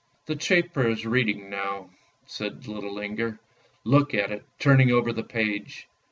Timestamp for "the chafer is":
0.25-1.05